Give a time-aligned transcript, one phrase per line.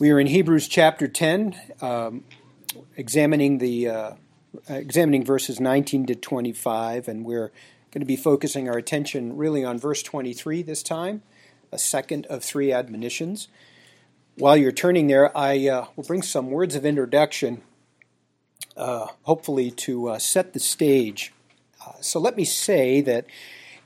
[0.00, 2.24] We are in Hebrews chapter 10, um,
[2.96, 4.12] examining the uh,
[4.68, 7.52] examining verses 19 to 25, and we're
[7.92, 11.22] going to be focusing our attention really on verse 23 this time,
[11.70, 13.46] a second of three admonitions.
[14.34, 17.62] While you're turning there, I uh, will bring some words of introduction,
[18.76, 21.32] uh, hopefully to uh, set the stage.
[21.86, 23.26] Uh, so let me say that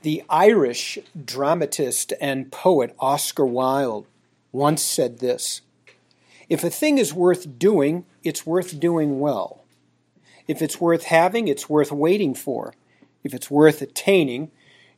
[0.01, 4.07] the Irish dramatist and poet Oscar Wilde
[4.51, 5.61] once said this.
[6.49, 9.63] If a thing is worth doing, it's worth doing well.
[10.47, 12.73] If it's worth having, it's worth waiting for.
[13.23, 14.51] If it's worth attaining,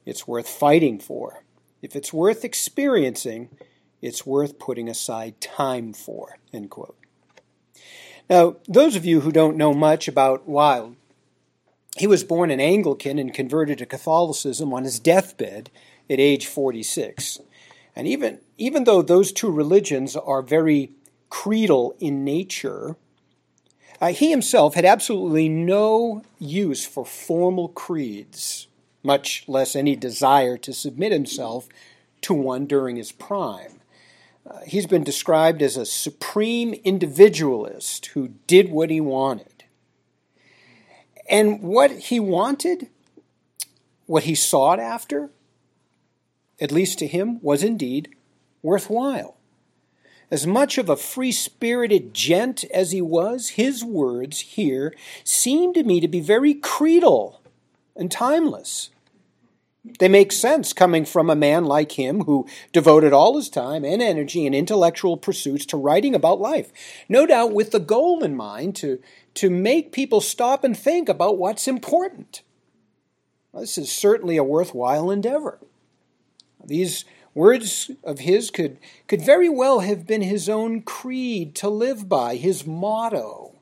[0.05, 1.43] it's worth fighting for.
[1.81, 3.49] If it's worth experiencing,
[4.01, 6.37] it's worth putting aside time for.
[6.53, 6.97] End quote.
[8.29, 10.95] Now, those of you who don't know much about Wilde,
[11.97, 15.69] he was born an Anglican and converted to Catholicism on his deathbed
[16.09, 17.39] at age 46.
[17.93, 20.91] And even, even though those two religions are very
[21.31, 22.95] creedal in nature,
[23.99, 28.67] uh, he himself had absolutely no use for formal creeds,
[29.01, 31.67] much less any desire to submit himself
[32.21, 33.79] to one during his prime.
[34.47, 39.63] Uh, he's been described as a supreme individualist who did what he wanted.
[41.29, 42.89] And what he wanted,
[44.05, 45.29] what he sought after,
[46.59, 48.09] at least to him, was indeed
[48.61, 49.37] worthwhile.
[50.31, 55.83] As much of a free spirited gent as he was, his words here seem to
[55.83, 57.41] me to be very creedal
[57.97, 58.91] and timeless.
[59.99, 64.01] They make sense coming from a man like him who devoted all his time and
[64.01, 66.71] energy and intellectual pursuits to writing about life,
[67.09, 68.99] no doubt with the goal in mind to,
[69.33, 72.43] to make people stop and think about what's important.
[73.53, 75.59] This is certainly a worthwhile endeavor.
[76.63, 77.03] These
[77.33, 82.35] Words of his could, could very well have been his own creed to live by,
[82.35, 83.55] his motto.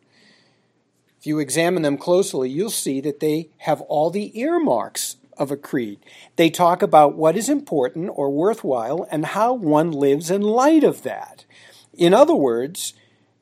[1.20, 5.58] If you examine them closely, you'll see that they have all the earmarks of a
[5.58, 6.00] creed.
[6.36, 11.04] They talk about what is important or worthwhile and how one lives in light of
[11.04, 11.46] that.
[11.94, 12.94] In other words,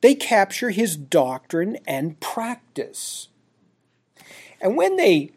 [0.02, 3.30] they capture his doctrine and practice.
[4.62, 5.32] And when they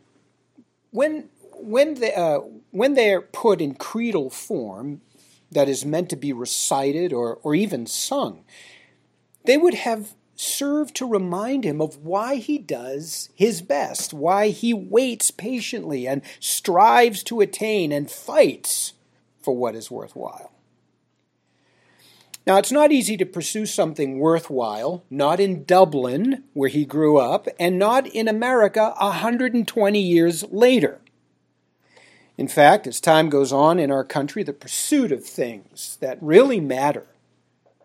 [0.90, 1.29] when
[1.62, 2.40] when they, uh,
[2.70, 5.00] when they're put in creedal form,
[5.50, 8.44] that is meant to be recited or, or even sung,
[9.44, 14.72] they would have served to remind him of why he does his best, why he
[14.72, 18.94] waits patiently and strives to attain and fights
[19.42, 20.52] for what is worthwhile.
[22.46, 27.46] Now, it's not easy to pursue something worthwhile, not in Dublin, where he grew up,
[27.58, 30.99] and not in America 120 years later.
[32.40, 36.58] In fact, as time goes on in our country, the pursuit of things that really
[36.58, 37.04] matter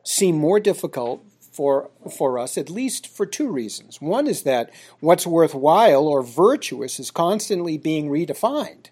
[0.01, 3.99] seem more difficult for, for us, at least for two reasons.
[3.99, 4.69] One is that
[5.01, 8.91] what's worthwhile or virtuous is constantly being redefined.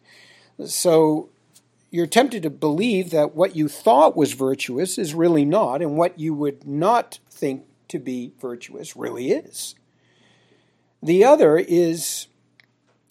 [0.66, 1.29] So
[1.91, 6.19] you're tempted to believe that what you thought was virtuous is really not, and what
[6.19, 9.75] you would not think to be virtuous really is.
[11.02, 12.28] The other is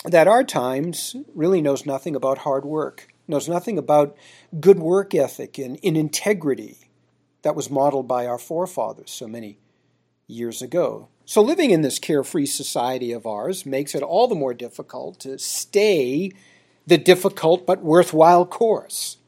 [0.05, 4.17] that our times really knows nothing about hard work, knows nothing about
[4.61, 6.91] good work ethic and in integrity
[7.43, 9.59] that was modeled by our forefathers so many
[10.27, 11.09] years ago.
[11.25, 15.39] So, living in this carefree society of ours makes it all the more difficult to
[15.39, 16.33] stay
[16.87, 19.19] the difficult but worthwhile course.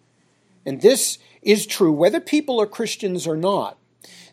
[0.66, 3.78] And this is true whether people are Christians or not.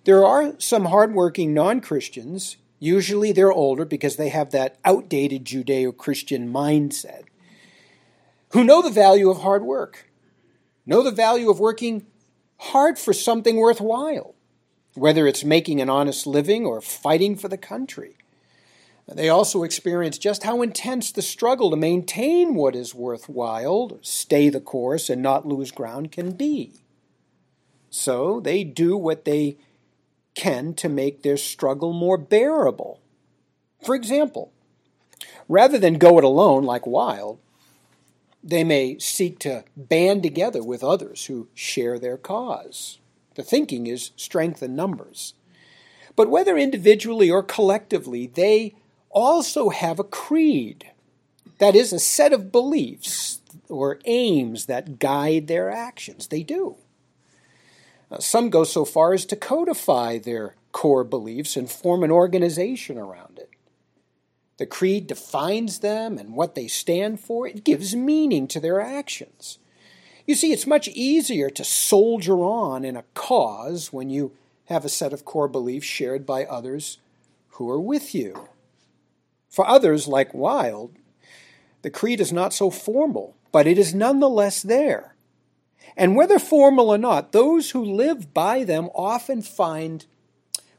[0.06, 5.96] There are some hardworking non Christians Usually they're older because they have that outdated Judeo
[5.96, 7.26] Christian mindset,
[8.54, 10.10] who know the value of hard work,
[10.84, 12.08] know the value of working
[12.58, 14.34] hard for something worthwhile,
[14.96, 18.18] whether it's making an honest living or fighting for the country.
[19.08, 24.60] They also experience just how intense the struggle to maintain what is worthwhile, stay the
[24.60, 26.82] course, and not lose ground can be.
[27.92, 29.58] So they do what they
[30.36, 33.00] can to make their struggle more bearable.
[33.84, 34.52] For example,
[35.48, 37.40] rather than go it alone like Wilde,
[38.44, 43.00] they may seek to band together with others who share their cause.
[43.36, 45.34] The thinking is strength in numbers.
[46.16, 48.76] But whether individually or collectively, they
[49.10, 50.92] also have a creed.
[51.60, 56.28] That is, a set of beliefs or aims that guide their actions.
[56.28, 56.78] They do.
[58.20, 63.38] Some go so far as to codify their core beliefs and form an organization around
[63.40, 63.50] it.
[64.58, 69.58] The creed defines them and what they stand for, it gives meaning to their actions.
[70.28, 74.34] You see, it's much easier to soldier on in a cause when you
[74.66, 77.00] have a set of core beliefs shared by others
[77.52, 78.50] who are with you.
[79.50, 80.96] For others, like Wilde,
[81.82, 85.11] the creed is not so formal, but it is nonetheless there.
[85.98, 90.06] And whether formal or not, those who live by them often find,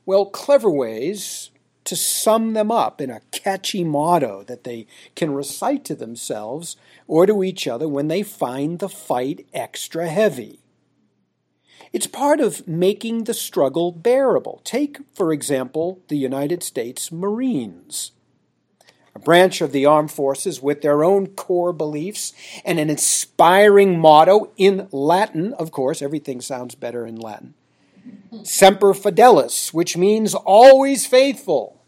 [0.06, 1.50] well, clever ways
[1.84, 4.86] to sum them up in a catchy motto that they
[5.16, 6.76] can recite to themselves
[7.06, 10.60] or to each other when they find the fight extra heavy.
[11.92, 14.60] It's part of making the struggle bearable.
[14.64, 18.12] Take, for example, the United States Marines,
[19.14, 22.32] a branch of the armed forces with their own core beliefs
[22.64, 25.52] and an inspiring motto in Latin.
[25.54, 27.54] Of course, everything sounds better in Latin.
[28.42, 31.82] Semper Fidelis, which means always faithful.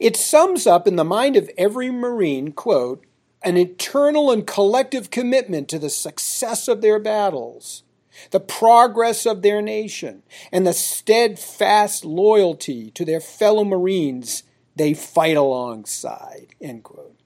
[0.00, 3.04] It sums up in the mind of every Marine, quote,
[3.44, 7.82] an eternal and collective commitment to the success of their battles
[8.30, 14.42] the progress of their nation, and the steadfast loyalty to their fellow Marines
[14.76, 16.54] they fight alongside.
[16.60, 17.18] End quote.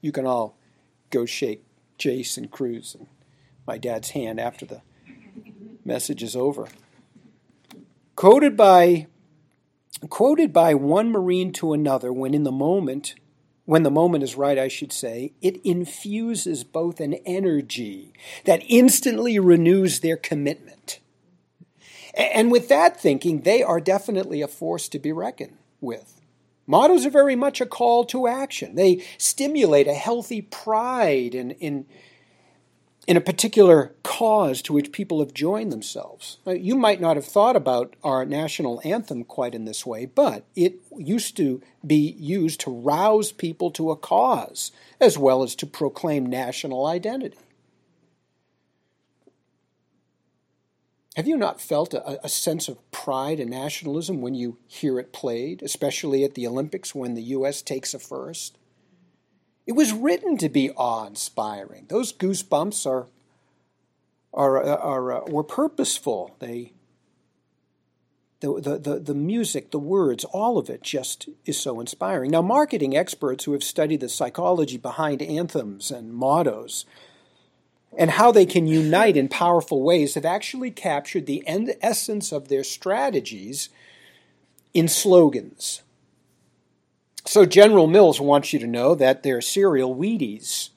[0.00, 0.56] You can all
[1.10, 1.64] go shake
[1.96, 3.08] Jason Cruz and
[3.66, 4.82] my dad's hand after the
[5.84, 6.68] message is over.
[8.16, 9.06] Quoted by
[10.08, 13.14] quoted by one Marine to another when in the moment
[13.68, 18.14] when the moment is right, I should say, it infuses both an energy
[18.46, 21.00] that instantly renews their commitment.
[22.14, 26.17] And with that thinking, they are definitely a force to be reckoned with.
[26.68, 28.74] Mottos are very much a call to action.
[28.76, 31.86] They stimulate a healthy pride in, in
[33.08, 36.36] in a particular cause to which people have joined themselves.
[36.46, 40.44] Uh, you might not have thought about our national anthem quite in this way, but
[40.54, 45.66] it used to be used to rouse people to a cause as well as to
[45.66, 47.38] proclaim national identity.
[51.18, 55.12] Have you not felt a, a, sense of pride and nationalism when you hear it
[55.12, 57.60] played, especially at the Olympics when the U.S.
[57.60, 58.56] takes a first?
[59.66, 61.86] It was written to be awe-inspiring.
[61.88, 63.08] Those goosebumps are
[64.32, 66.36] are are uh, were purposeful.
[66.38, 66.74] They
[68.38, 72.30] the, the, the, the music, the words, all of it just is so inspiring.
[72.30, 76.84] Now, marketing experts who have studied the psychology behind anthems and mottos
[77.96, 82.48] and how they can unite in powerful ways have actually captured the end essence of
[82.48, 83.68] their strategies
[84.74, 85.82] in slogans.
[87.24, 90.70] So General Mills wants you to know that their cereal Wheaties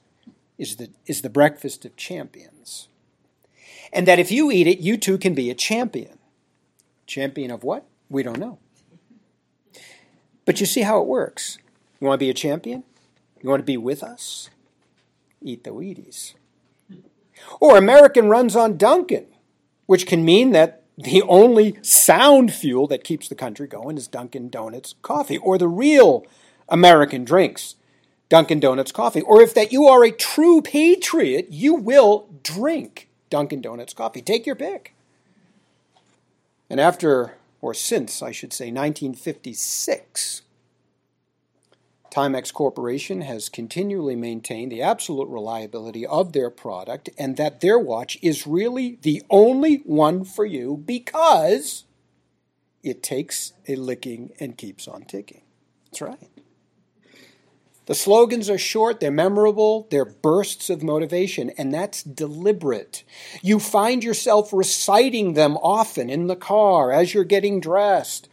[0.58, 2.88] is the, is the breakfast of champions.
[3.92, 6.18] And that if you eat it, you too can be a champion.
[7.06, 7.84] Champion of what?
[8.08, 8.58] We don't know.
[10.44, 11.58] But you see how it works.
[12.00, 12.84] You want to be a champion?
[13.42, 14.50] You want to be with us?
[15.40, 16.34] Eat the Wheaties.
[17.60, 19.26] Or American runs on Dunkin',
[19.86, 24.50] which can mean that the only sound fuel that keeps the country going is Dunkin'
[24.50, 26.26] Donuts coffee, or the real
[26.68, 27.76] American drinks,
[28.28, 29.22] Dunkin' Donuts coffee.
[29.22, 34.22] Or if that you are a true patriot, you will drink Dunkin' Donuts coffee.
[34.22, 34.94] Take your pick.
[36.68, 40.42] And after, or since, I should say, 1956,
[42.12, 48.18] Timex Corporation has continually maintained the absolute reliability of their product and that their watch
[48.20, 51.84] is really the only one for you because
[52.82, 55.40] it takes a licking and keeps on ticking.
[55.86, 56.28] That's right.
[57.86, 63.04] The slogans are short, they're memorable, they're bursts of motivation, and that's deliberate.
[63.40, 68.28] You find yourself reciting them often in the car as you're getting dressed.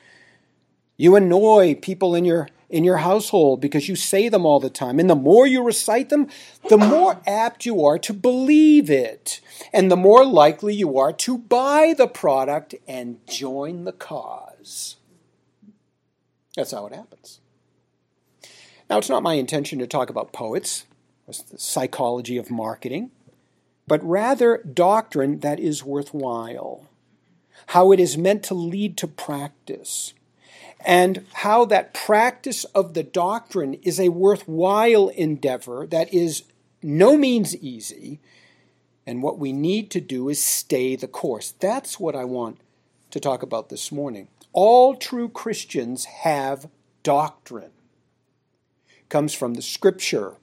[0.97, 4.99] You annoy people in your in your household because you say them all the time.
[4.99, 6.27] And the more you recite them,
[6.69, 9.41] the more apt you are to believe it.
[9.73, 14.97] And the more likely you are to buy the product and join the cause.
[16.55, 17.39] That's how it happens.
[18.89, 20.85] Now, it's not my intention to talk about poets,
[21.27, 23.11] the psychology of marketing,
[23.87, 26.87] but rather doctrine that is worthwhile,
[27.67, 30.13] how it is meant to lead to practice,
[30.85, 36.43] and how that practice of the doctrine is a worthwhile endeavor that is
[36.81, 38.19] no means easy.
[39.05, 41.53] And what we need to do is stay the course.
[41.59, 42.59] That's what I want
[43.11, 44.27] to talk about this morning.
[44.53, 46.69] All true Christians have
[47.03, 47.71] doctrine
[48.89, 50.35] It comes from the scripture.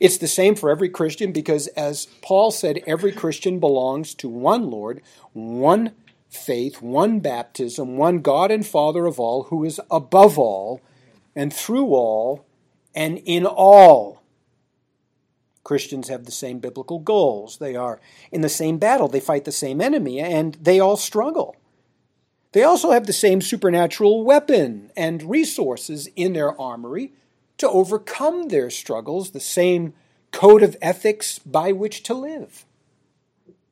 [0.00, 4.70] It's the same for every Christian because, as Paul said, every Christian belongs to one
[4.70, 5.02] Lord,
[5.32, 5.92] one
[6.34, 10.80] faith, one baptism, one God and Father of all, who is above all,
[11.34, 12.44] and through all,
[12.94, 14.22] and in all.
[15.64, 17.56] Christians have the same biblical goals.
[17.58, 18.00] They are
[18.30, 19.08] in the same battle.
[19.08, 21.56] They fight the same enemy, and they all struggle.
[22.52, 27.12] They also have the same supernatural weapon and resources in their armory
[27.58, 29.94] to overcome their struggles, the same
[30.30, 32.64] code of ethics by which to live.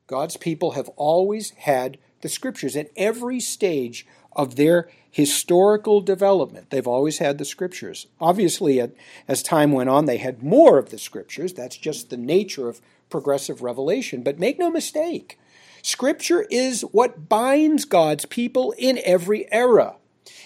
[0.07, 6.71] God's people have always had the scriptures at every stage of their historical development.
[6.71, 8.07] They've always had the scriptures.
[8.21, 8.83] Obviously,
[9.29, 11.53] as time went on, they had more of the scriptures.
[11.53, 14.23] That's just the nature of progressive revelation.
[14.23, 15.39] But make no mistake,
[15.83, 19.97] Scripture is what binds God's people in every era.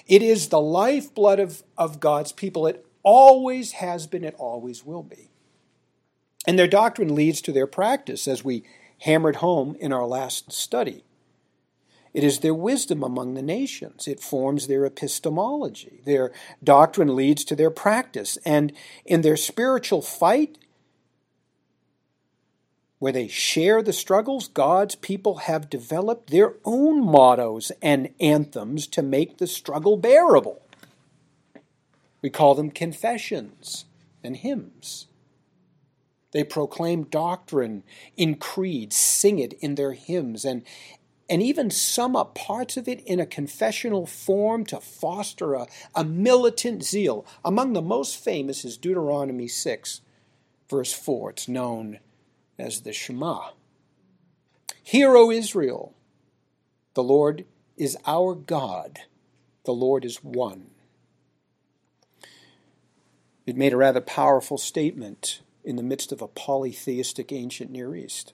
[0.07, 2.67] It is the lifeblood of, of God's people.
[2.67, 5.29] It always has been, it always will be.
[6.47, 8.65] And their doctrine leads to their practice, as we
[9.01, 11.05] hammered home in our last study.
[12.17, 14.09] It is their wisdom among the nations.
[14.09, 16.01] It forms their epistemology.
[16.07, 16.33] Their
[16.65, 18.39] doctrine leads to their practice.
[18.39, 18.73] And
[19.05, 20.57] in their spiritual fight,
[23.01, 29.03] where they share the struggles, God's people have developed their own mottos and anthems to
[29.03, 30.63] make the struggle bearable.
[32.23, 33.85] We call them confessions
[34.25, 35.07] and hymns.
[36.31, 37.83] They proclaim doctrine
[38.17, 40.63] in creeds, sing it in their hymns, and,
[41.29, 46.05] and even sum up parts of it in a confessional form to foster a, a
[46.05, 47.27] militant zeal.
[47.45, 50.01] Among the most famous is Deuteronomy 6,
[50.69, 51.31] verse 4.
[51.31, 51.99] It's known
[52.59, 53.51] as the Shema.
[54.83, 55.95] Hear, O Israel,
[56.95, 57.45] the Lord
[57.77, 59.01] is our God,
[59.65, 60.71] the Lord is one.
[63.47, 68.33] It made a rather powerful statement in the midst of a polytheistic ancient Near East.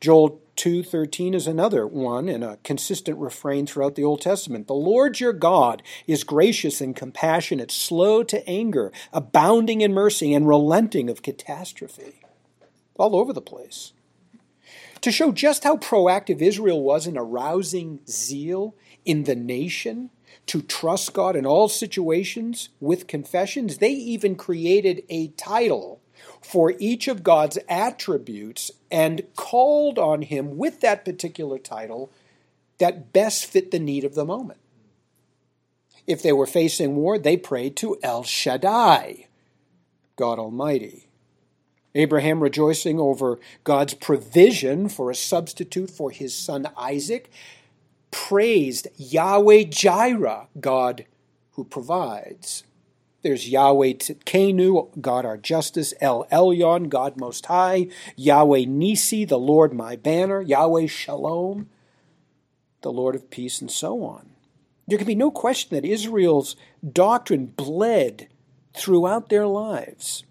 [0.00, 4.66] Joel 2:13 is another one and a consistent refrain throughout the Old Testament.
[4.66, 10.46] The Lord your God is gracious and compassionate, slow to anger, abounding in mercy and
[10.46, 12.20] relenting of catastrophe
[12.96, 13.92] all over the place.
[15.00, 20.10] To show just how proactive Israel was in arousing zeal in the nation
[20.46, 26.01] to trust God in all situations with confessions, they even created a title
[26.40, 32.10] for each of God's attributes and called on him with that particular title
[32.78, 34.58] that best fit the need of the moment.
[36.06, 39.28] If they were facing war, they prayed to El Shaddai,
[40.16, 41.08] God Almighty.
[41.94, 47.30] Abraham rejoicing over God's provision for a substitute for his son Isaac,
[48.10, 51.04] praised Yahweh Jireh, God
[51.52, 52.64] who provides.
[53.22, 59.72] There's Yahweh Tsidkenu, God our justice, El Elyon, God most high, Yahweh Nissi, the Lord
[59.72, 61.68] my banner, Yahweh Shalom,
[62.80, 64.30] the Lord of peace, and so on.
[64.88, 66.56] There can be no question that Israel's
[66.92, 68.28] doctrine bled
[68.74, 70.24] throughout their lives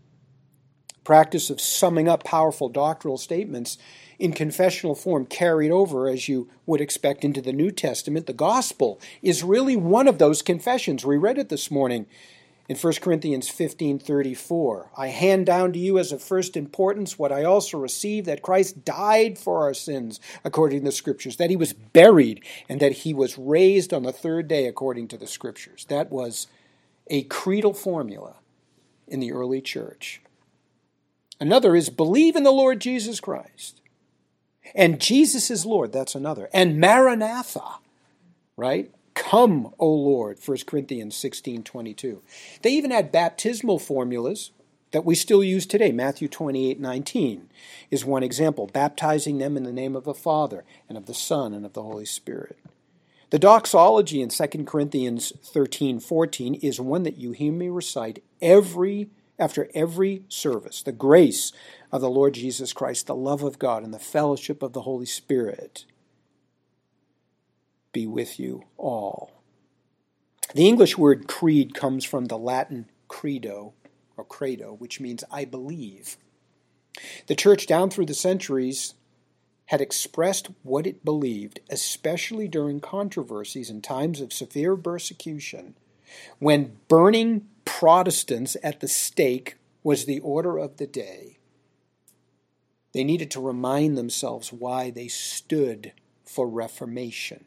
[1.03, 3.77] practice of summing up powerful doctrinal statements
[4.19, 8.27] in confessional form carried over as you would expect into the New Testament.
[8.27, 11.03] The gospel is really one of those confessions.
[11.03, 12.05] We read it this morning
[12.71, 14.91] in 1 Corinthians 15:34.
[14.95, 18.85] I hand down to you as of first importance what I also received that Christ
[18.85, 23.13] died for our sins according to the scriptures, that he was buried and that he
[23.13, 25.85] was raised on the third day according to the scriptures.
[25.89, 26.47] That was
[27.07, 28.37] a creedal formula
[29.05, 30.21] in the early church.
[31.41, 33.81] Another is believe in the Lord Jesus Christ.
[34.73, 36.49] And Jesus is Lord, that's another.
[36.53, 37.79] And Maranatha,
[38.55, 38.89] right?
[39.13, 42.21] Come, O Lord, 1 Corinthians 16 22.
[42.61, 44.51] They even had baptismal formulas
[44.91, 45.91] that we still use today.
[45.91, 47.49] Matthew 28 19
[47.89, 51.53] is one example, baptizing them in the name of the Father, and of the Son,
[51.53, 52.57] and of the Holy Spirit.
[53.31, 59.09] The doxology in 2 Corinthians 13 14 is one that you hear me recite every
[59.39, 61.51] after every service the grace
[61.91, 65.05] of the Lord Jesus Christ, the love of God, and the fellowship of the Holy
[65.05, 65.85] Spirit
[67.91, 69.31] be with you all.
[70.53, 73.73] The English word creed comes from the Latin credo
[74.17, 76.17] or credo, which means I believe.
[77.27, 78.95] The church down through the centuries
[79.65, 85.75] had expressed what it believed, especially during controversies and times of severe persecution,
[86.39, 91.37] when burning Protestants at the stake was the order of the day.
[92.93, 95.93] They needed to remind themselves why they stood
[96.25, 97.45] for Reformation.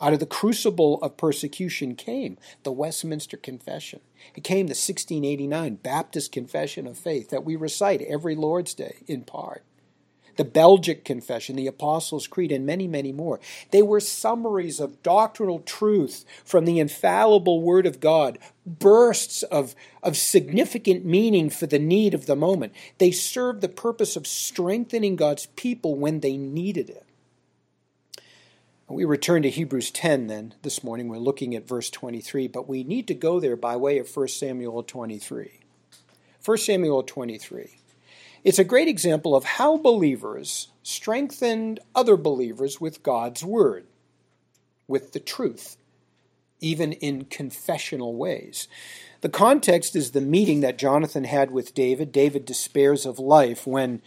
[0.00, 4.00] Out of the crucible of persecution came the Westminster Confession.
[4.34, 9.22] It came the 1689 Baptist Confession of Faith that we recite every Lord's Day in
[9.22, 9.62] part
[10.40, 13.40] the Belgic Confession, the Apostles' Creed, and many, many more.
[13.72, 20.16] They were summaries of doctrinal truth from the infallible Word of God, bursts of, of
[20.16, 22.72] significant meaning for the need of the moment.
[22.96, 27.04] They served the purpose of strengthening God's people when they needed it.
[28.90, 31.08] We return to Hebrews 10 then this morning.
[31.08, 34.26] We're looking at verse 23, but we need to go there by way of 1
[34.26, 35.60] Samuel 23.
[36.44, 37.76] 1 Samuel 23.
[38.42, 43.86] It's a great example of how believers strengthened other believers with God's word,
[44.88, 45.76] with the truth,
[46.58, 48.66] even in confessional ways.
[49.20, 52.10] The context is the meeting that Jonathan had with David.
[52.10, 54.02] David despairs of life when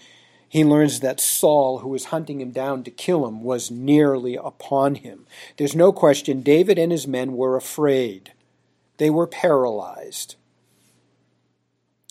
[0.53, 4.93] he learns that Saul, who was hunting him down to kill him, was nearly upon
[4.93, 5.25] him.
[5.57, 8.33] There's no question David and his men were afraid.
[8.97, 10.35] They were paralyzed.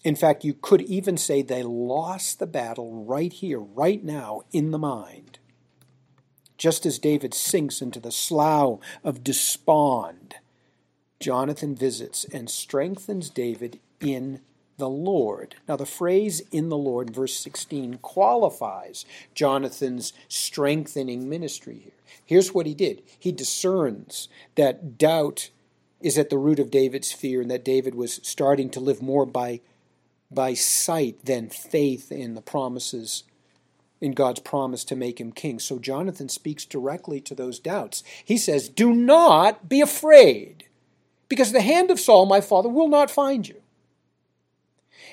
[0.02, 4.72] In fact, you could even say they lost the battle right here, right now, in
[4.72, 5.38] the mind.
[6.58, 10.34] Just as David sinks into the slough of despond,
[11.20, 14.40] Jonathan visits and strengthens David in
[14.78, 15.56] the Lord.
[15.68, 21.92] Now, the phrase in the Lord, verse 16, qualifies Jonathan's strengthening ministry here.
[22.24, 25.50] Here's what he did he discerns that doubt
[26.00, 29.26] is at the root of David's fear and that David was starting to live more
[29.26, 29.60] by
[30.30, 33.24] by sight than faith in the promises
[34.00, 35.60] in God's promise to make him king.
[35.60, 38.02] So Jonathan speaks directly to those doubts.
[38.24, 40.64] He says, Do not be afraid,
[41.28, 43.61] because the hand of Saul, my father, will not find you.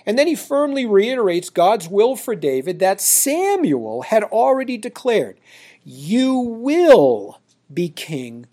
[0.06, 5.39] And then he firmly reiterates God's will for David that Samuel had already declared
[5.84, 7.41] You will
[7.74, 8.48] be king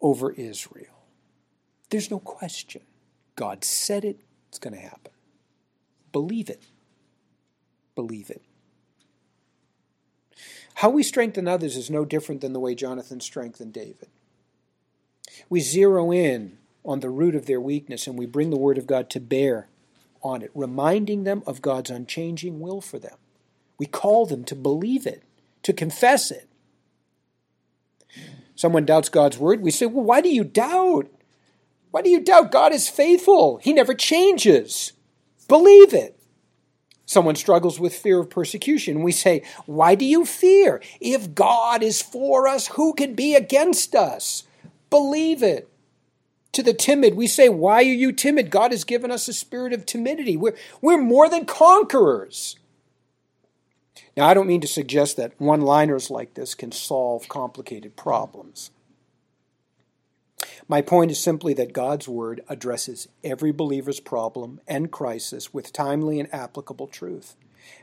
[0.00, 0.86] over Israel.
[1.90, 2.82] There's no question.
[3.36, 5.12] God said it, it's going to happen.
[6.12, 6.62] Believe it.
[7.94, 8.42] Believe it.
[10.74, 14.08] How we strengthen others is no different than the way Jonathan strengthened David.
[15.48, 18.86] We zero in on the root of their weakness and we bring the Word of
[18.86, 19.68] God to bear
[20.22, 23.16] on it, reminding them of God's unchanging will for them.
[23.78, 25.22] We call them to believe it,
[25.62, 26.48] to confess it.
[28.54, 29.60] Someone doubts God's Word.
[29.60, 31.08] We say, Well, why do you doubt?
[31.90, 32.50] Why do you doubt?
[32.50, 34.92] God is faithful, He never changes.
[35.46, 36.18] Believe it.
[37.06, 39.02] Someone struggles with fear of persecution.
[39.02, 40.82] We say, Why do you fear?
[41.00, 44.42] If God is for us, who can be against us?
[44.90, 45.70] Believe it.
[46.52, 48.50] To the timid, we say, Why are you timid?
[48.50, 50.36] God has given us a spirit of timidity.
[50.36, 52.56] We're, we're more than conquerors.
[54.16, 58.70] Now, I don't mean to suggest that one liners like this can solve complicated problems.
[60.66, 66.18] My point is simply that God's Word addresses every believer's problem and crisis with timely
[66.18, 67.36] and applicable truth.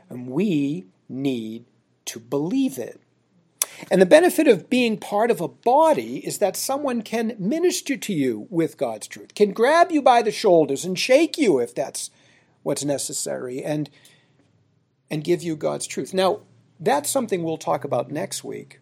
[0.08, 1.64] And we need
[2.06, 3.00] to believe it.
[3.90, 8.12] And the benefit of being part of a body is that someone can minister to
[8.12, 12.10] you with God's truth, can grab you by the shoulders and shake you if that's
[12.62, 13.88] what's necessary, and,
[15.10, 16.12] and give you God's truth.
[16.12, 16.40] Now,
[16.80, 18.80] that's something we'll talk about next week.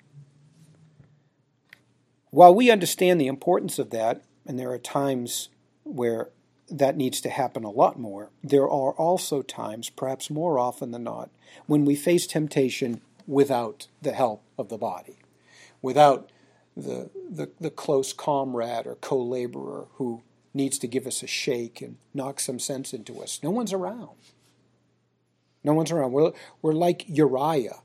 [2.31, 5.51] While we understand the importance of that, and there are times
[5.85, 6.31] where
[6.68, 11.05] that needs to happen a lot more, there are also times, perhaps more often than
[11.05, 11.31] not,
[11.66, 15.18] when we face temptation without the help of the body,
[15.82, 16.30] without
[16.76, 21.80] the, the, the close comrade or co laborer who needs to give us a shake
[21.80, 23.40] and knock some sense into us.
[23.42, 24.16] No one's around.
[25.62, 26.12] No one's around.
[26.12, 26.32] We're,
[26.62, 27.80] we're like Uriah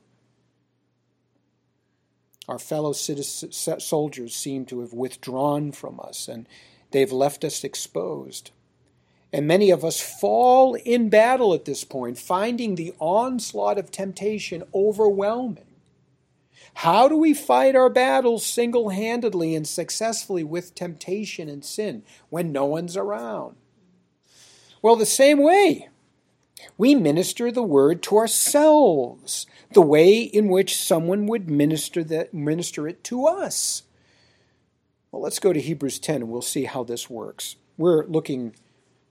[2.50, 6.50] our fellow soldiers seem to have withdrawn from us and
[6.90, 8.50] they've left us exposed.
[9.32, 14.64] And many of us fall in battle at this point, finding the onslaught of temptation
[14.74, 15.66] overwhelming.
[16.76, 22.52] How do we fight our battles single handedly and successfully with temptation and sin when
[22.52, 23.56] no one's around?
[24.82, 25.90] Well, the same way.
[26.78, 32.88] We minister the word to ourselves, the way in which someone would minister, that, minister
[32.88, 33.84] it to us.
[35.12, 37.56] Well, let's go to Hebrews 10 and we'll see how this works.
[37.78, 38.56] We're looking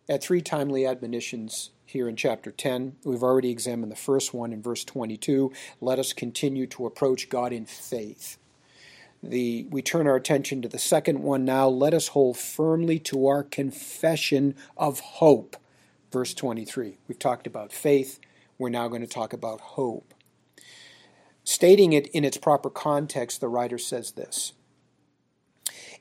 [0.08, 2.96] at three timely admonitions here in chapter 10.
[3.04, 5.52] We've already examined the first one in verse 22.
[5.80, 8.38] Let us continue to approach God in faith.
[9.22, 11.68] The, we turn our attention to the second one now.
[11.68, 15.56] Let us hold firmly to our confession of hope.
[16.12, 16.98] Verse 23.
[17.08, 18.20] We've talked about faith.
[18.58, 20.14] We're now going to talk about hope.
[21.44, 24.52] Stating it in its proper context, the writer says this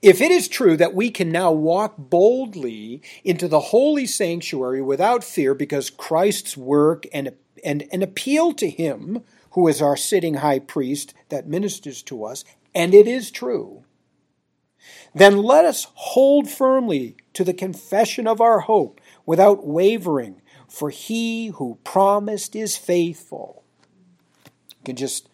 [0.01, 5.23] If it is true that we can now walk boldly into the holy sanctuary without
[5.23, 7.31] fear because Christ's work and,
[7.63, 12.43] and, and appeal to Him, who is our sitting high priest that ministers to us,
[12.75, 13.83] and it is true,
[15.15, 21.47] then let us hold firmly to the confession of our hope without wavering, for he
[21.47, 23.63] who promised is faithful.
[24.69, 25.29] You can just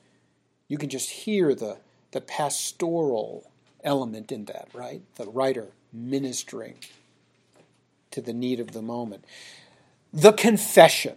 [0.67, 1.79] you can just hear the,
[2.11, 3.51] the pastoral
[3.83, 5.01] element in that, right?
[5.15, 6.75] The writer ministering
[8.11, 9.25] to the need of the moment.
[10.11, 11.15] The confession.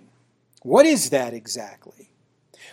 [0.62, 2.10] What is that exactly?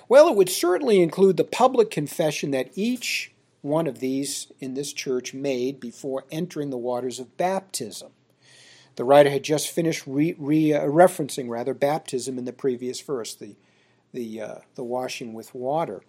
[0.10, 4.92] Well, it would certainly include the public confession that each one of these in this
[4.92, 8.12] church made before entering the waters of baptism.
[8.96, 13.34] The writer had just finished re, re, uh, referencing rather baptism in the previous verse,
[13.34, 13.56] the
[14.14, 16.04] the uh, the washing with water.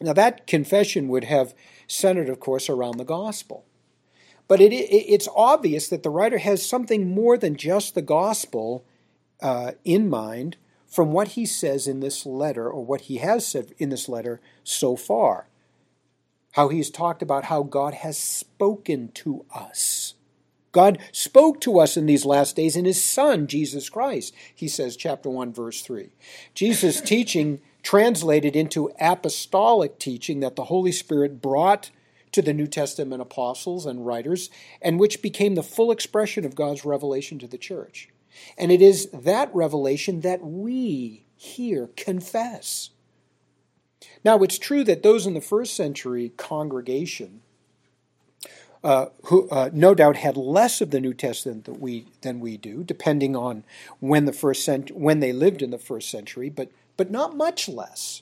[0.00, 1.54] Now that confession would have
[1.86, 3.64] centered, of course, around the gospel,
[4.48, 8.84] but it, it, it's obvious that the writer has something more than just the gospel
[9.40, 13.72] uh, in mind from what he says in this letter, or what he has said
[13.78, 15.46] in this letter so far.
[16.52, 20.14] How he's talked about how God has spoken to us.
[20.72, 24.96] God spoke to us in these last days in his Son, Jesus Christ, he says,
[24.96, 26.10] chapter 1, verse 3.
[26.54, 31.90] Jesus' teaching translated into apostolic teaching that the Holy Spirit brought
[32.32, 36.84] to the New Testament apostles and writers, and which became the full expression of God's
[36.84, 38.08] revelation to the church.
[38.56, 42.90] And it is that revelation that we here confess.
[44.24, 47.40] Now, it's true that those in the first century congregation,
[48.82, 52.56] uh, who uh, no doubt had less of the New Testament than we than we
[52.56, 53.64] do, depending on
[53.98, 57.66] when the first cent- when they lived in the first century, but but not much
[57.66, 58.20] less.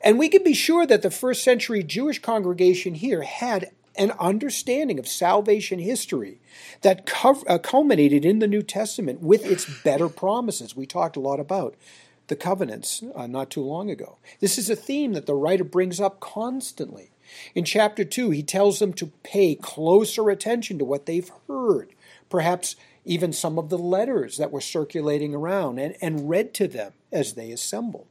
[0.00, 4.98] And we can be sure that the first century Jewish congregation here had an understanding
[4.98, 6.40] of salvation history
[6.82, 10.74] that uh, culminated in the New Testament with its better promises.
[10.74, 11.76] We talked a lot about
[12.26, 14.18] the covenants uh, not too long ago.
[14.40, 17.12] This is a theme that the writer brings up constantly.
[17.54, 21.90] In chapter 2, he tells them to pay closer attention to what they've heard,
[22.28, 22.74] perhaps
[23.06, 27.34] even some of the letters that were circulating around and, and read to them as
[27.34, 28.06] they assembled.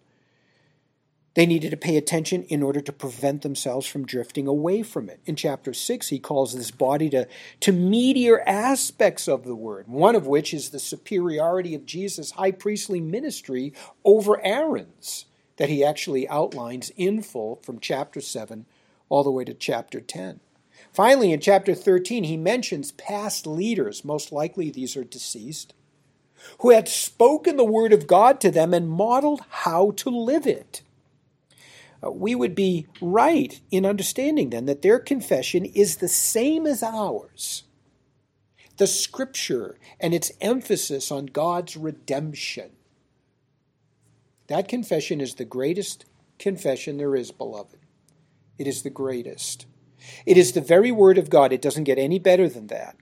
[1.35, 5.19] They needed to pay attention in order to prevent themselves from drifting away from it.
[5.25, 7.27] In chapter 6, he calls this body to,
[7.59, 12.51] to meatier aspects of the word, one of which is the superiority of Jesus' high
[12.51, 13.73] priestly ministry
[14.05, 15.25] over Aaron's,
[15.57, 18.65] that he actually outlines in full from chapter 7
[19.09, 20.39] all the way to chapter 10.
[20.95, 25.73] Finally, in chapter 13, he mentions past leaders, most likely these are deceased,
[26.59, 30.83] who had spoken the word of God to them and modeled how to live it.
[32.01, 36.81] Uh, we would be right in understanding then that their confession is the same as
[36.81, 37.63] ours.
[38.77, 42.71] The scripture and its emphasis on God's redemption.
[44.47, 46.05] That confession is the greatest
[46.39, 47.79] confession there is, beloved.
[48.57, 49.65] It is the greatest.
[50.25, 51.53] It is the very word of God.
[51.53, 52.95] It doesn't get any better than that.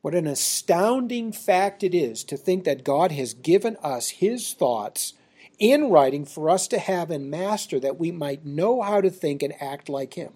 [0.00, 5.14] What an astounding fact it is to think that God has given us his thoughts
[5.58, 9.42] in writing for us to have and master that we might know how to think
[9.42, 10.34] and act like Him.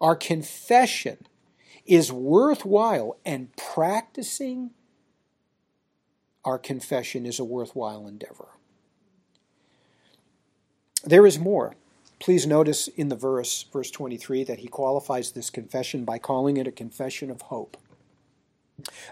[0.00, 1.26] Our confession
[1.84, 4.70] is worthwhile, and practicing
[6.44, 8.48] our confession is a worthwhile endeavor.
[11.04, 11.76] There is more.
[12.18, 16.66] Please notice in the verse, verse 23, that he qualifies this confession by calling it
[16.66, 17.76] a confession of hope.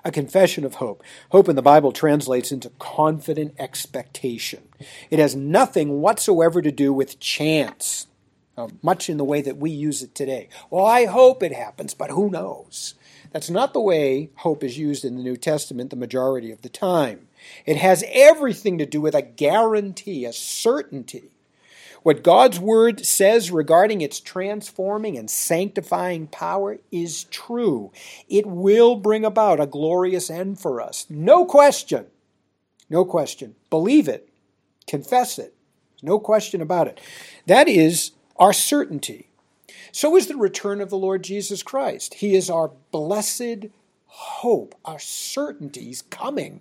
[0.04, 1.02] A confession of hope.
[1.30, 4.68] Hope in the Bible translates into confident expectation.
[5.10, 8.06] It has nothing whatsoever to do with chance,
[8.56, 10.48] uh, much in the way that we use it today.
[10.70, 12.94] Well, I hope it happens, but who knows?
[13.32, 16.68] That's not the way hope is used in the New Testament the majority of the
[16.68, 17.28] time.
[17.66, 21.33] It has everything to do with a guarantee, a certainty
[22.04, 27.92] what God's Word says regarding its transforming and sanctifying power is true.
[28.28, 31.06] It will bring about a glorious end for us.
[31.08, 32.04] No question.
[32.90, 33.54] No question.
[33.70, 34.28] Believe it.
[34.86, 35.54] Confess it.
[36.02, 37.00] No question about it.
[37.46, 39.30] That is our certainty.
[39.90, 42.14] So is the return of the Lord Jesus Christ.
[42.14, 43.68] He is our blessed
[44.08, 45.86] hope, our certainty.
[45.86, 46.60] He's coming.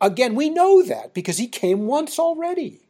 [0.00, 2.82] Again, we know that because He came once already.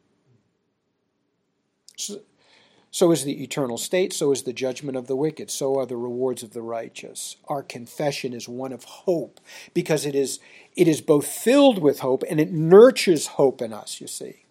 [2.93, 5.95] So is the eternal state, so is the judgment of the wicked, so are the
[5.95, 7.37] rewards of the righteous.
[7.47, 9.39] Our confession is one of hope
[9.73, 10.39] because it is,
[10.75, 14.45] it is both filled with hope and it nurtures hope in us, you see.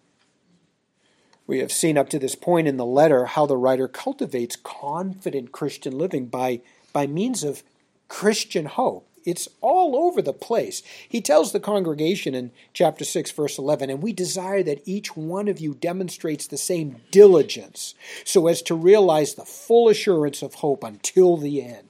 [1.45, 5.51] We have seen up to this point in the letter how the writer cultivates confident
[5.51, 6.61] Christian living by,
[6.93, 7.61] by means of
[8.07, 9.07] Christian hope.
[9.25, 10.81] It's all over the place.
[11.07, 15.47] He tells the congregation in chapter 6, verse 11, and we desire that each one
[15.47, 20.83] of you demonstrates the same diligence so as to realize the full assurance of hope
[20.83, 21.87] until the end.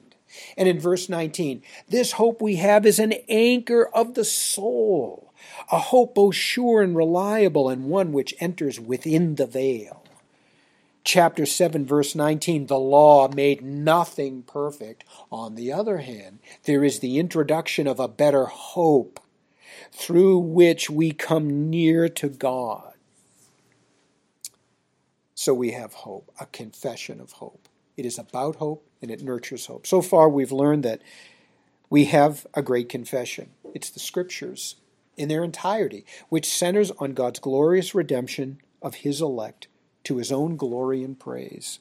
[0.56, 5.32] And in verse 19, this hope we have is an anchor of the soul,
[5.70, 10.01] a hope both sure and reliable, and one which enters within the veil.
[11.04, 15.04] Chapter 7, verse 19, the law made nothing perfect.
[15.30, 19.20] On the other hand, there is the introduction of a better hope
[19.90, 22.94] through which we come near to God.
[25.34, 27.68] So we have hope, a confession of hope.
[27.96, 29.86] It is about hope and it nurtures hope.
[29.86, 31.02] So far, we've learned that
[31.90, 33.50] we have a great confession.
[33.74, 34.76] It's the scriptures
[35.16, 39.66] in their entirety, which centers on God's glorious redemption of his elect
[40.04, 41.78] to his own glory and praise.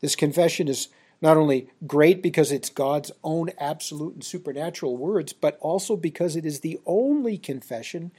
[0.00, 0.88] This confession is
[1.20, 6.44] not only great because it's God's own absolute and supernatural words, but also because it
[6.44, 8.12] is the only confession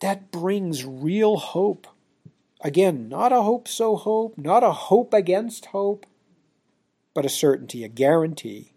[0.00, 1.86] that brings real hope.
[2.60, 6.06] Again, not a hope so hope, not a hope against hope,
[7.14, 8.72] but a certainty, a guarantee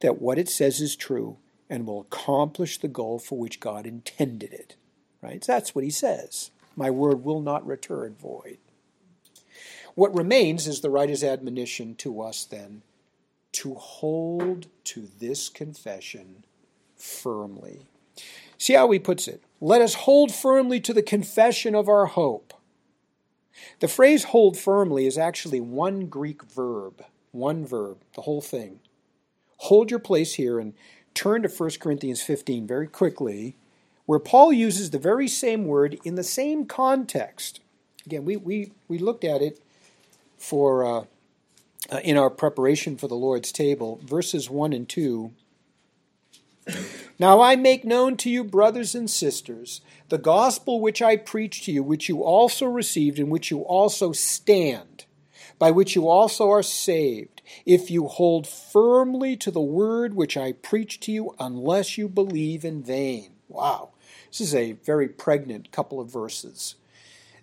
[0.00, 4.52] that what it says is true and will accomplish the goal for which God intended
[4.52, 4.76] it.
[5.20, 5.42] Right?
[5.42, 6.50] So that's what he says.
[6.76, 8.58] My word will not return void.
[9.94, 12.82] What remains is the writer's admonition to us then
[13.52, 16.44] to hold to this confession
[16.94, 17.86] firmly.
[18.58, 19.42] See how he puts it.
[19.60, 22.52] Let us hold firmly to the confession of our hope.
[23.80, 28.80] The phrase hold firmly is actually one Greek verb, one verb, the whole thing.
[29.58, 30.74] Hold your place here and
[31.14, 33.56] turn to 1 Corinthians 15 very quickly,
[34.06, 37.60] where Paul uses the very same word in the same context.
[38.06, 39.60] Again, we, we, we looked at it
[40.38, 41.04] for uh,
[41.90, 45.32] uh, in our preparation for the Lord's table, verses 1 and 2.
[47.18, 51.72] Now I make known to you, brothers and sisters, the gospel which I preached to
[51.72, 55.06] you, which you also received, in which you also stand,
[55.58, 60.52] by which you also are saved, if you hold firmly to the word which I
[60.52, 63.32] preached to you, unless you believe in vain.
[63.48, 63.92] Wow.
[64.36, 66.74] This is a very pregnant couple of verses.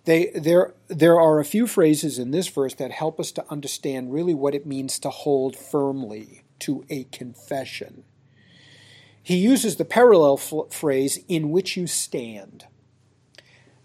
[0.06, 4.14] They, there, there are a few phrases in this verse that help us to understand
[4.14, 8.04] really what it means to hold firmly to a confession.
[9.24, 12.66] He uses the parallel f- phrase, in which you stand.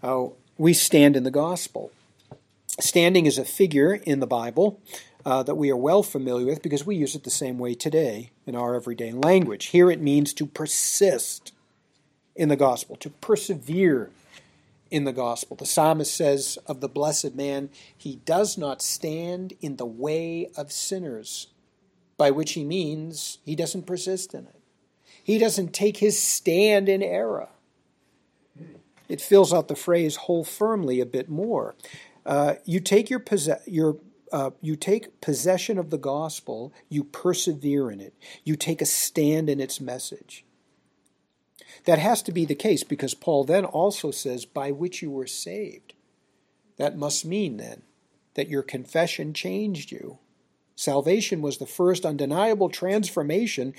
[0.03, 0.27] Uh,
[0.59, 1.91] we stand in the gospel.
[2.79, 4.79] Standing is a figure in the Bible
[5.25, 8.29] uh, that we are well familiar with because we use it the same way today
[8.45, 9.67] in our everyday language.
[9.67, 11.53] Here it means to persist
[12.39, 14.09] in the gospel, to persevere
[14.89, 15.57] in the gospel.
[15.57, 20.71] The psalmist says of the blessed man, he does not stand in the way of
[20.71, 21.47] sinners,
[22.15, 24.55] by which he means he doesn't persist in it.
[25.21, 27.49] He doesn't take his stand in error.
[29.09, 31.75] It fills out the phrase hold firmly a bit more.
[32.25, 33.97] Uh, you take your, possess- your
[34.31, 38.13] uh, you take possession of the gospel, you persevere in it,
[38.45, 40.45] you take a stand in its message.
[41.85, 45.27] That has to be the case because Paul then also says, by which you were
[45.27, 45.93] saved.
[46.77, 47.83] That must mean then
[48.35, 50.19] that your confession changed you.
[50.75, 53.73] Salvation was the first undeniable transformation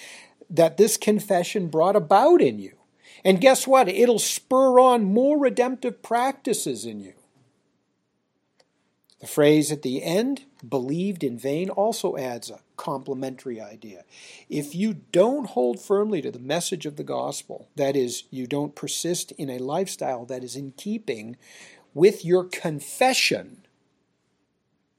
[0.51, 2.77] that this confession brought about in you.
[3.25, 3.89] And guess what?
[3.89, 7.15] It'll spur on more redemptive practices in you.
[9.21, 14.05] The phrase at the end, believed in vain, also adds a complementary idea.
[14.49, 18.75] If you don't hold firmly to the message of the gospel, that is, you don't
[18.75, 21.37] persist in a lifestyle that is in keeping
[21.93, 23.59] with your confession,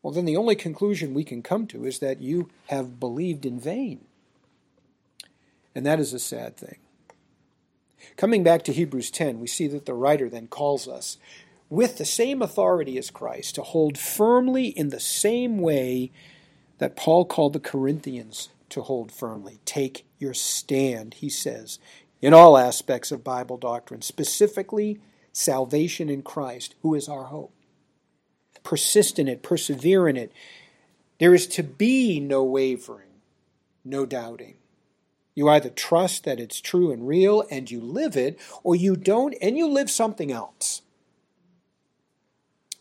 [0.04, 3.60] well, then the only conclusion we can come to is that you have believed in
[3.60, 4.06] vain.
[5.74, 6.78] And that is a sad thing.
[8.16, 11.18] Coming back to Hebrews 10, we see that the writer then calls us
[11.68, 16.12] with the same authority as Christ, to hold firmly in the same way
[16.82, 19.60] that Paul called the Corinthians to hold firmly.
[19.66, 21.78] Take your stand, he says,
[22.24, 25.00] in all aspects of Bible doctrine, specifically
[25.32, 27.54] salvation in Christ, who is our hope.
[28.64, 30.32] Persist in it, persevere in it.
[31.20, 33.12] There is to be no wavering,
[33.86, 34.56] no doubting.
[35.36, 39.36] You either trust that it's true and real and you live it, or you don't
[39.40, 40.82] and you live something else.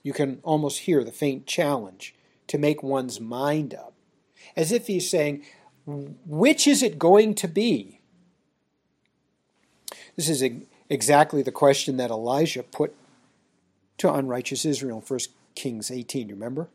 [0.03, 2.15] You can almost hear the faint challenge
[2.51, 3.95] to make one's mind up,
[4.57, 5.45] as if he's saying,
[5.87, 8.01] Which is it going to be?
[10.17, 10.43] This is
[10.89, 12.93] exactly the question that Elijah put
[13.99, 15.21] to unrighteous Israel in 1
[15.55, 16.69] Kings 18, remember?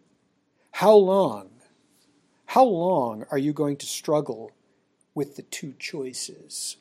[0.71, 1.49] How long,
[2.47, 4.51] how long are you going to struggle
[5.13, 6.77] with the two choices?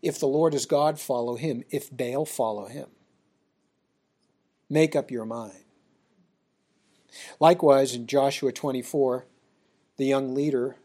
[0.00, 1.62] If the Lord is God, follow him.
[1.70, 2.86] If Baal, follow him.
[4.70, 5.63] Make up your mind.
[7.40, 9.26] Likewise, in Joshua 24,
[9.96, 10.76] the young leader,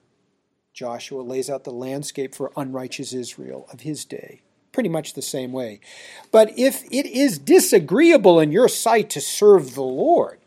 [0.74, 5.52] Joshua, lays out the landscape for unrighteous Israel of his day, pretty much the same
[5.52, 5.80] way.
[6.32, 10.40] But if it is disagreeable in your sight to serve the Lord,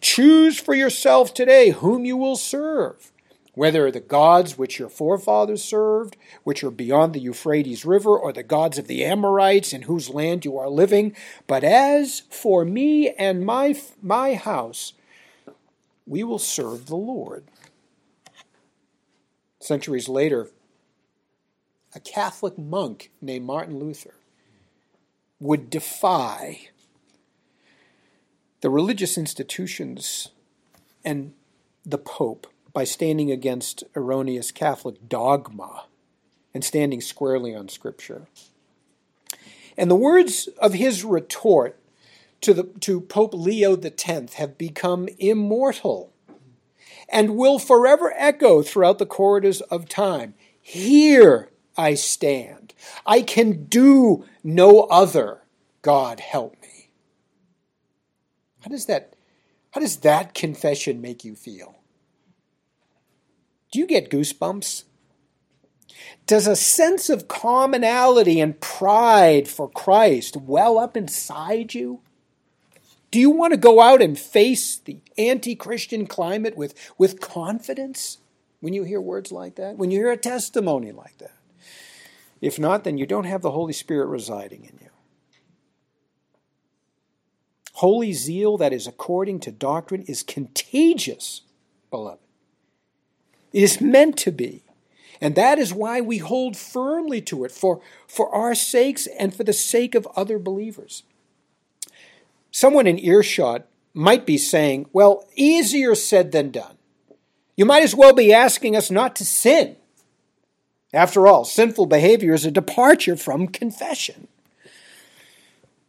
[0.00, 3.12] Choose for yourself today whom you will serve,
[3.54, 8.42] whether the gods which your forefathers served, which are beyond the Euphrates River, or the
[8.42, 11.14] gods of the Amorites in whose land you are living.
[11.46, 14.94] But as for me and my, my house,
[16.10, 17.44] we will serve the Lord.
[19.60, 20.48] Centuries later,
[21.94, 24.14] a Catholic monk named Martin Luther
[25.38, 26.68] would defy
[28.60, 30.30] the religious institutions
[31.04, 31.32] and
[31.86, 35.84] the Pope by standing against erroneous Catholic dogma
[36.52, 38.26] and standing squarely on Scripture.
[39.78, 41.79] And the words of his retort
[42.42, 46.12] to, the, to Pope Leo X have become immortal
[47.08, 50.34] and will forever echo throughout the corridors of time.
[50.60, 52.74] Here I stand.
[53.04, 55.42] I can do no other.
[55.82, 56.90] God help me.
[58.60, 59.14] How does that
[59.72, 61.78] how does that confession make you feel?
[63.70, 64.84] Do you get goosebumps?
[66.26, 72.00] Does a sense of commonality and pride for Christ well up inside you?
[73.10, 78.18] Do you want to go out and face the anti Christian climate with, with confidence
[78.60, 79.76] when you hear words like that?
[79.76, 81.34] When you hear a testimony like that?
[82.40, 84.88] If not, then you don't have the Holy Spirit residing in you.
[87.74, 91.42] Holy zeal that is according to doctrine is contagious,
[91.90, 92.20] beloved.
[93.52, 94.62] It is meant to be.
[95.20, 99.44] And that is why we hold firmly to it for, for our sakes and for
[99.44, 101.02] the sake of other believers.
[102.60, 106.76] Someone in earshot might be saying, well, easier said than done.
[107.56, 109.76] You might as well be asking us not to sin.
[110.92, 114.28] After all, sinful behavior is a departure from confession.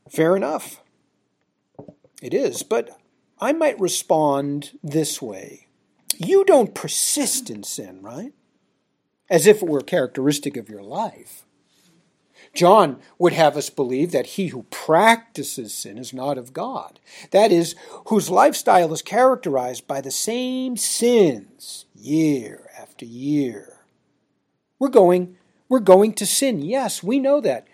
[0.10, 0.80] Fair enough.
[2.22, 2.98] It is, but
[3.38, 5.68] I might respond this way
[6.18, 8.32] You don't persist in sin, right?
[9.30, 11.46] As if it were characteristic of your life.
[12.54, 17.00] John would have us believe that he who practices sin is not of God.
[17.32, 17.76] That is,
[18.08, 23.80] whose lifestyle is characterized by the same sins year after year.
[24.80, 25.38] We're going,
[25.70, 26.62] we're going to sin.
[26.62, 27.68] Yes, we know that.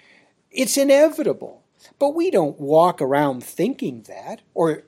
[0.51, 1.63] It's inevitable.
[1.99, 4.83] But we don't walk around thinking that, or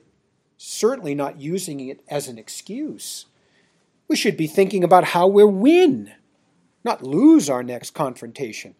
[0.56, 3.26] certainly not using it as an excuse.
[4.06, 6.12] We should be thinking about how we'll win,
[6.84, 8.74] not lose our next confrontation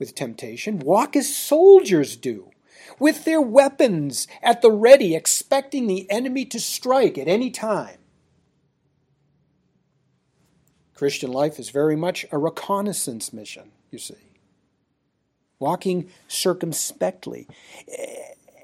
[0.00, 0.80] with temptation.
[0.80, 2.50] Walk as soldiers do,
[2.98, 7.98] with their weapons at the ready, expecting the enemy to strike at any time.
[10.94, 14.16] Christian life is very much a reconnaissance mission, you see.
[15.58, 17.46] Walking circumspectly.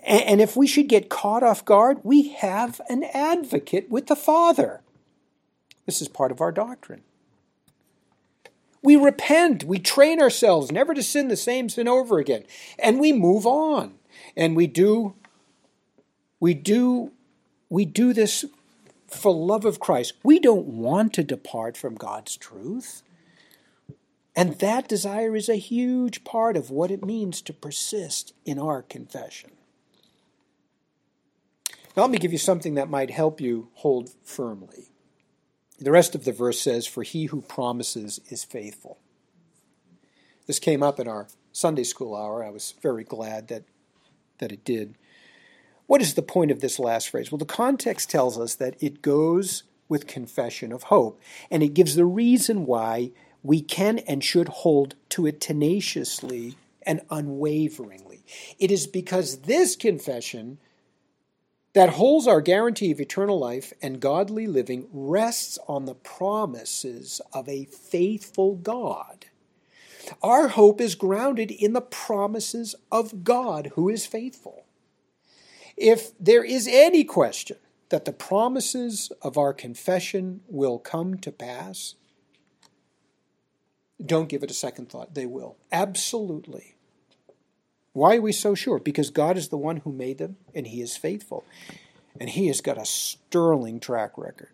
[0.06, 4.82] And if we should get caught off guard, we have an advocate with the Father.
[5.84, 7.02] This is part of our doctrine.
[8.86, 12.44] We repent, we train ourselves never to sin the same sin over again,
[12.78, 13.94] and we move on.
[14.36, 15.16] And we do
[16.38, 17.10] we do
[17.68, 18.44] we do this
[19.08, 20.12] for love of Christ.
[20.22, 23.02] We don't want to depart from God's truth.
[24.36, 28.82] And that desire is a huge part of what it means to persist in our
[28.82, 29.50] confession.
[31.96, 34.92] Now, let me give you something that might help you hold firmly.
[35.78, 38.98] The rest of the verse says, For he who promises is faithful.
[40.46, 42.44] This came up in our Sunday school hour.
[42.44, 43.64] I was very glad that,
[44.38, 44.96] that it did.
[45.86, 47.30] What is the point of this last phrase?
[47.30, 51.94] Well, the context tells us that it goes with confession of hope, and it gives
[51.94, 53.12] the reason why
[53.42, 58.24] we can and should hold to it tenaciously and unwaveringly.
[58.58, 60.58] It is because this confession
[61.76, 67.46] that holds our guarantee of eternal life and godly living rests on the promises of
[67.50, 69.26] a faithful God.
[70.22, 74.64] Our hope is grounded in the promises of God who is faithful.
[75.76, 77.58] If there is any question
[77.90, 81.94] that the promises of our confession will come to pass,
[84.02, 85.12] don't give it a second thought.
[85.12, 85.58] They will.
[85.70, 86.75] Absolutely.
[87.96, 88.78] Why are we so sure?
[88.78, 91.46] Because God is the one who made them and He is faithful.
[92.20, 94.50] And He has got a sterling track record.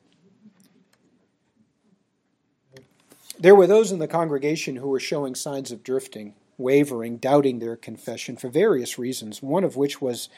[3.36, 7.74] There were those in the congregation who were showing signs of drifting, wavering, doubting their
[7.74, 10.28] confession for various reasons, one of which was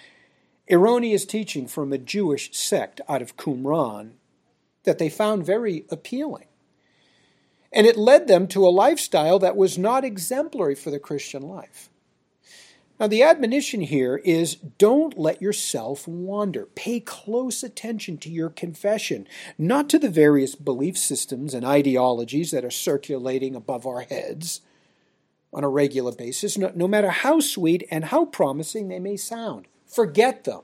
[0.71, 4.13] erroneous teaching from a Jewish sect out of Qumran
[4.85, 6.47] that they found very appealing.
[7.71, 11.91] And it led them to a lifestyle that was not exemplary for the Christian life.
[13.01, 16.67] Now, the admonition here is don't let yourself wander.
[16.77, 19.27] Pay close attention to your confession,
[19.59, 24.61] not to the various belief systems and ideologies that are circulating above our heads
[25.53, 29.67] on a regular basis, no, no matter how sweet and how promising they may sound.
[29.87, 30.63] Forget them.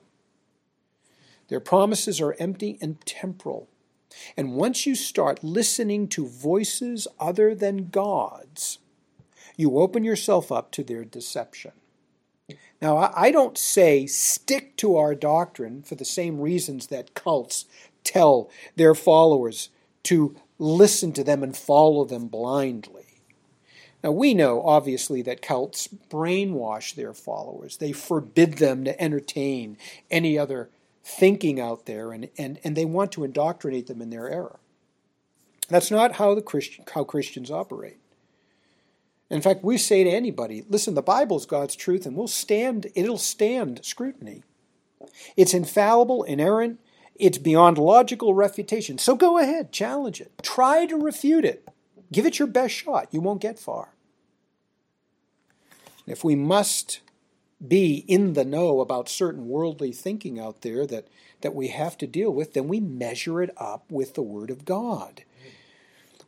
[1.49, 3.69] Their promises are empty and temporal.
[4.37, 8.79] And once you start listening to voices other than God's,
[9.57, 11.73] you open yourself up to their deception.
[12.81, 17.67] Now, I don't say stick to our doctrine for the same reasons that cults
[18.05, 19.69] tell their followers
[20.05, 23.05] to listen to them and follow them blindly.
[24.03, 27.77] Now, we know, obviously, that cults brainwash their followers.
[27.77, 29.77] They forbid them to entertain
[30.11, 30.71] any other
[31.05, 34.59] thinking out there, and, and, and they want to indoctrinate them in their error.
[35.69, 37.99] That's not how, the Christian, how Christians operate.
[39.31, 43.17] In fact, we say to anybody, listen, the Bible's God's truth and we'll stand, it'll
[43.17, 44.43] stand scrutiny.
[45.37, 46.81] It's infallible, inerrant,
[47.15, 48.99] it's beyond logical refutation.
[48.99, 50.33] So go ahead, challenge it.
[50.43, 51.69] Try to refute it.
[52.11, 53.09] Give it your best shot.
[53.13, 53.91] You won't get far.
[56.07, 57.01] If we must
[57.67, 61.07] be in the know about certain worldly thinking out there that,
[61.43, 64.65] that we have to deal with, then we measure it up with the Word of
[64.65, 65.23] God.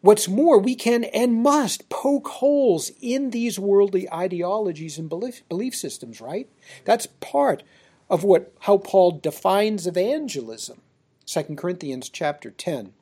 [0.03, 5.77] What's more, we can and must poke holes in these worldly ideologies and belief, belief
[5.77, 6.49] systems, right?
[6.85, 7.63] That's part
[8.11, 10.81] of what how Paul defines evangelism.
[11.27, 12.95] 2 Corinthians chapter 10.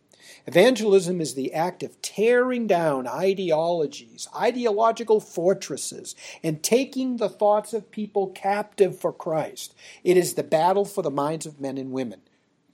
[0.47, 7.91] Evangelism is the act of tearing down ideologies, ideological fortresses, and taking the thoughts of
[7.91, 9.75] people captive for Christ.
[10.05, 12.21] It is the battle for the minds of men and women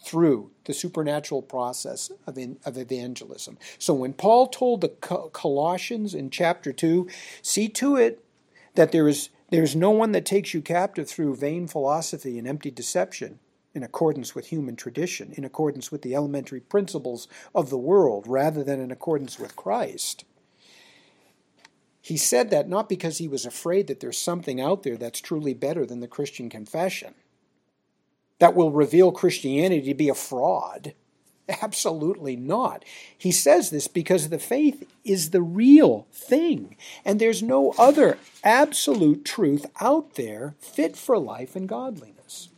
[0.07, 3.59] through the supernatural process of, in, of evangelism.
[3.76, 7.09] So when Paul told the Colossians in chapter 2,
[7.42, 8.24] see to it
[8.76, 12.46] that there is, there is no one that takes you captive through vain philosophy and
[12.46, 13.40] empty deception
[13.74, 18.62] in accordance with human tradition, in accordance with the elementary principles of the world, rather
[18.62, 20.24] than in accordance with Christ.
[22.00, 25.52] He said that not because he was afraid that there's something out there that's truly
[25.52, 27.14] better than the Christian confession
[28.39, 30.95] that will reveal Christianity to be a fraud.
[31.62, 32.84] Absolutely not.
[33.16, 39.24] He says this because the faith is the real thing, and there's no other absolute
[39.24, 42.51] truth out there fit for life and godliness.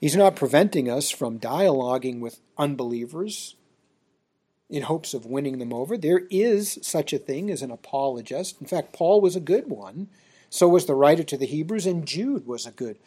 [0.00, 3.54] He's not preventing us from dialoguing with unbelievers
[4.68, 5.96] in hopes of winning them over.
[5.96, 8.60] There is such a thing as an apologist.
[8.60, 10.08] In fact, Paul was a good one.
[10.50, 12.98] So was the writer to the Hebrews, and Jude was a good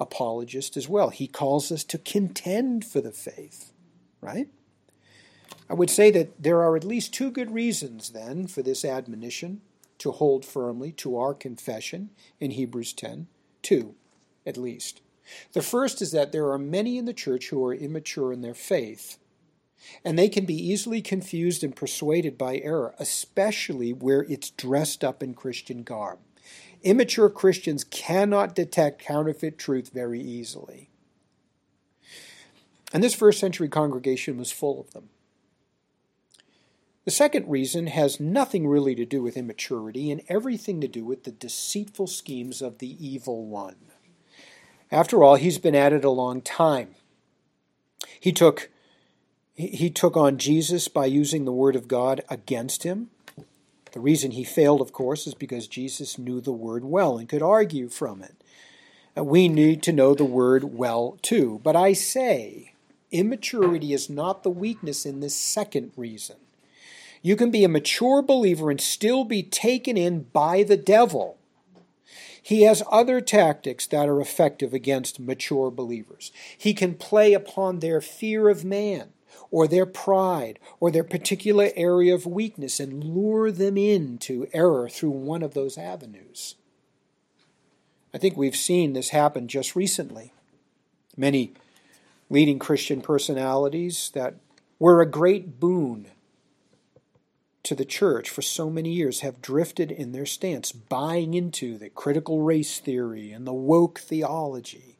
[0.00, 1.10] apologist as well.
[1.10, 3.72] He calls us to contend for the faith,
[4.20, 4.48] right?
[5.68, 9.62] I would say that there are at least two good reasons then for this admonition
[9.98, 13.28] to hold firmly to our confession in Hebrews 10.
[13.62, 13.94] Two,
[14.44, 15.00] at least.
[15.52, 18.54] The first is that there are many in the church who are immature in their
[18.54, 19.18] faith,
[20.04, 25.22] and they can be easily confused and persuaded by error, especially where it's dressed up
[25.22, 26.18] in Christian garb.
[26.84, 30.90] Immature Christians cannot detect counterfeit truth very easily.
[32.92, 35.08] And this first century congregation was full of them.
[37.06, 41.24] The second reason has nothing really to do with immaturity and everything to do with
[41.24, 43.76] the deceitful schemes of the evil one.
[44.90, 46.94] After all, he's been at it a long time.
[48.20, 48.70] He took,
[49.54, 53.10] he took on Jesus by using the Word of God against him.
[53.94, 57.42] The reason he failed, of course, is because Jesus knew the word well and could
[57.42, 58.34] argue from it.
[59.16, 61.60] Uh, we need to know the word well too.
[61.62, 62.72] But I say,
[63.12, 66.34] immaturity is not the weakness in this second reason.
[67.22, 71.38] You can be a mature believer and still be taken in by the devil.
[72.42, 76.32] He has other tactics that are effective against mature believers.
[76.58, 79.12] He can play upon their fear of man
[79.54, 85.10] or their pride or their particular area of weakness and lure them into error through
[85.10, 86.56] one of those avenues.
[88.12, 90.32] I think we've seen this happen just recently.
[91.16, 91.52] Many
[92.28, 94.34] leading Christian personalities that
[94.80, 96.08] were a great boon
[97.62, 101.90] to the church for so many years have drifted in their stance, buying into the
[101.90, 104.98] critical race theory and the woke theology.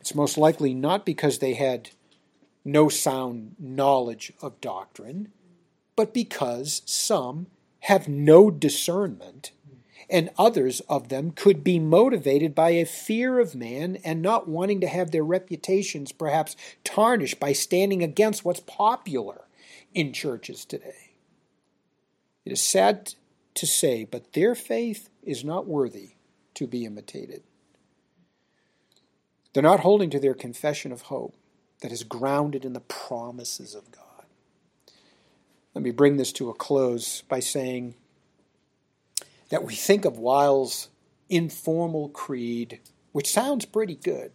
[0.00, 1.90] It's most likely not because they had
[2.66, 5.32] no sound knowledge of doctrine,
[5.94, 7.46] but because some
[7.80, 9.52] have no discernment,
[10.10, 14.80] and others of them could be motivated by a fear of man and not wanting
[14.80, 19.42] to have their reputations perhaps tarnished by standing against what's popular
[19.94, 21.12] in churches today.
[22.44, 23.14] It is sad
[23.54, 26.10] to say, but their faith is not worthy
[26.54, 27.42] to be imitated.
[29.52, 31.34] They're not holding to their confession of hope
[31.86, 34.24] that is grounded in the promises of God.
[35.72, 37.94] Let me bring this to a close by saying
[39.50, 40.88] that we think of Weyl's
[41.28, 42.80] informal creed,
[43.12, 44.32] which sounds pretty good.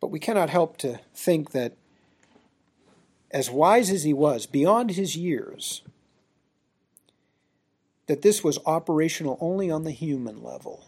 [0.00, 1.74] But we cannot help to think that,
[3.30, 5.82] as wise as he was, beyond his years,
[8.08, 10.86] that this was operational only on the human level.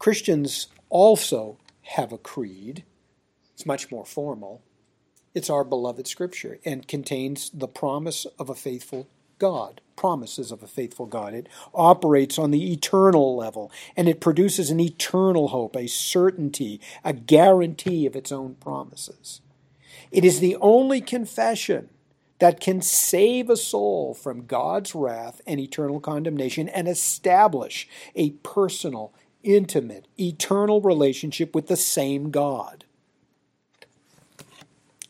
[0.00, 2.84] Christians also have a creed.
[3.54, 4.62] It's much more formal.
[5.34, 9.08] It's our beloved scripture and contains the promise of a faithful
[9.38, 11.34] God, promises of a faithful God.
[11.34, 17.12] It operates on the eternal level and it produces an eternal hope, a certainty, a
[17.12, 19.40] guarantee of its own promises.
[20.10, 21.88] It is the only confession
[22.38, 29.14] that can save a soul from God's wrath and eternal condemnation and establish a personal,
[29.42, 32.84] intimate, eternal relationship with the same God.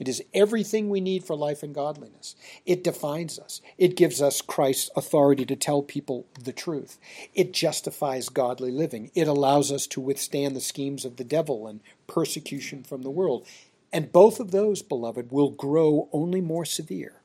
[0.02, 2.34] It is everything we need for life and godliness.
[2.66, 3.60] It defines us.
[3.78, 6.98] It gives us Christ's authority to tell people the truth.
[7.34, 9.12] It justifies godly living.
[9.14, 13.46] It allows us to withstand the schemes of the devil and persecution from the world.
[13.92, 17.20] And both of those, beloved, will grow only more severe.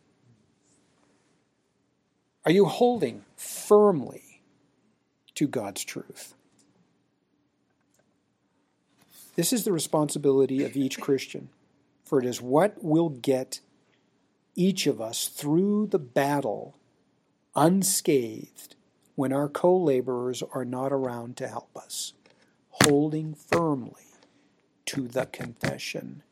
[2.45, 4.43] Are you holding firmly
[5.33, 6.35] to God's truth?
[9.37, 11.47] This is the responsibility of each Christian
[12.07, 13.59] for it is what will get
[14.55, 16.77] each of us through the battle
[17.53, 18.75] unscathed
[19.15, 22.13] when our co laborers are not around to help us,
[22.69, 24.05] holding firmly
[24.85, 26.23] to the confession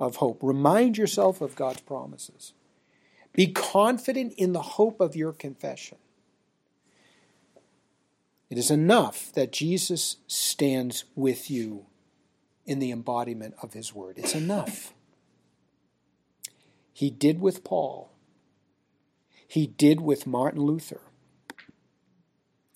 [0.00, 0.40] of hope.
[0.42, 2.52] Remind yourself of God's promises.
[3.32, 5.98] Be confident in the hope of your confession.
[8.50, 11.86] It is enough that Jesus stands with you
[12.66, 14.18] in the embodiment of his word.
[14.18, 14.92] It's enough.
[16.92, 18.10] He did with Paul.
[19.46, 21.00] He did with Martin Luther.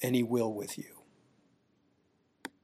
[0.03, 0.99] And he will with you.